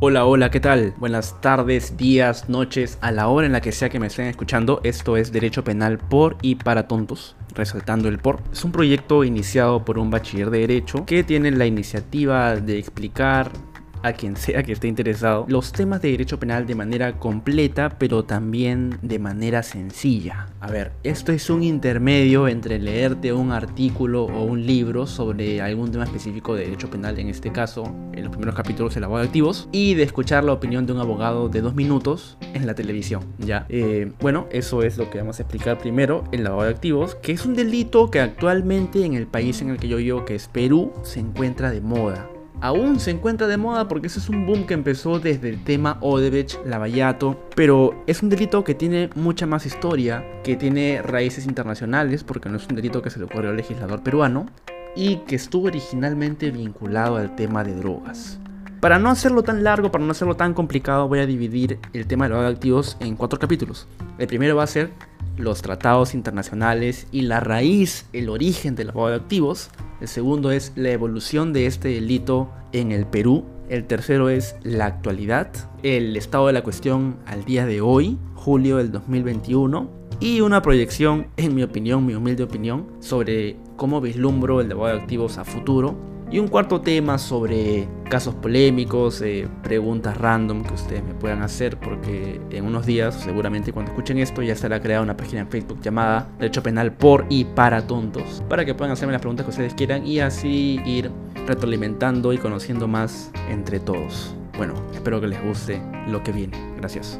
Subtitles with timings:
[0.00, 0.94] Hola, hola, ¿qué tal?
[0.98, 4.80] Buenas tardes, días, noches, a la hora en la que sea que me estén escuchando.
[4.84, 8.40] Esto es Derecho Penal por y para tontos, resaltando el por.
[8.52, 13.50] Es un proyecto iniciado por un bachiller de Derecho que tiene la iniciativa de explicar
[14.02, 18.24] a quien sea que esté interesado los temas de derecho penal de manera completa, pero
[18.24, 20.46] también de manera sencilla.
[20.60, 25.90] A ver, esto es un intermedio entre leerte un artículo o un libro sobre algún
[25.90, 29.28] tema específico de derecho penal, en este caso, en los primeros capítulos el abogado de
[29.28, 33.22] activos, y de escuchar la opinión de un abogado de dos minutos en la televisión.
[33.38, 37.14] Ya, eh, bueno, eso es lo que vamos a explicar primero, el lavado de activos,
[37.16, 40.34] que es un delito que actualmente en el país en el que yo vivo, que
[40.34, 42.28] es Perú, se encuentra de moda
[42.60, 45.98] aún se encuentra de moda porque ese es un boom que empezó desde el tema
[46.00, 52.24] Odebrecht, Lavallato, pero es un delito que tiene mucha más historia, que tiene raíces internacionales
[52.24, 54.46] porque no es un delito que se le ocurrió al legislador peruano
[54.96, 58.38] y que estuvo originalmente vinculado al tema de drogas.
[58.80, 62.28] Para no hacerlo tan largo, para no hacerlo tan complicado, voy a dividir el tema
[62.28, 63.88] de los activos en cuatro capítulos.
[64.18, 64.90] El primero va a ser
[65.36, 69.70] los tratados internacionales y la raíz, el origen del lavado de activos.
[70.00, 73.44] El segundo es la evolución de este delito en el Perú.
[73.68, 75.50] El tercero es la actualidad,
[75.82, 79.90] el estado de la cuestión al día de hoy, julio del 2021.
[80.20, 85.00] Y una proyección, en mi opinión, mi humilde opinión, sobre cómo vislumbro el lavado de
[85.00, 85.96] activos a futuro
[86.30, 91.78] y un cuarto tema sobre casos polémicos, eh, preguntas random que ustedes me puedan hacer,
[91.78, 95.80] porque en unos días, seguramente cuando escuchen esto, ya estará creada una página en Facebook
[95.80, 99.74] llamada Derecho Penal por y para tontos, para que puedan hacerme las preguntas que ustedes
[99.74, 101.10] quieran y así ir
[101.46, 104.34] retroalimentando y conociendo más entre todos.
[104.56, 106.58] Bueno, espero que les guste lo que viene.
[106.76, 107.18] Gracias.